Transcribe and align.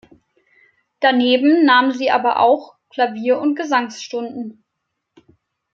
Daneben 0.99 1.63
nahm 1.63 1.91
sie 1.91 2.09
aber 2.09 2.39
auch 2.39 2.75
Klavier- 2.89 3.37
und 3.39 3.53
Gesangsstunden. 3.55 4.63